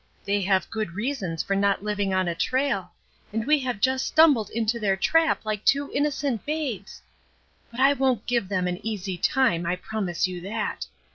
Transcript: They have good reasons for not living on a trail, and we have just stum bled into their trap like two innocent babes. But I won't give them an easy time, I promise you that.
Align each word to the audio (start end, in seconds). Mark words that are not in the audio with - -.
They 0.25 0.41
have 0.41 0.67
good 0.71 0.95
reasons 0.95 1.43
for 1.43 1.55
not 1.55 1.83
living 1.83 2.11
on 2.11 2.27
a 2.27 2.33
trail, 2.33 2.91
and 3.31 3.45
we 3.45 3.59
have 3.59 3.79
just 3.79 4.15
stum 4.15 4.33
bled 4.33 4.49
into 4.49 4.79
their 4.79 4.97
trap 4.97 5.45
like 5.45 5.63
two 5.63 5.91
innocent 5.93 6.43
babes. 6.43 7.03
But 7.69 7.81
I 7.81 7.93
won't 7.93 8.25
give 8.25 8.49
them 8.49 8.65
an 8.67 8.83
easy 8.83 9.15
time, 9.19 9.63
I 9.67 9.75
promise 9.75 10.27
you 10.27 10.41
that. 10.41 10.87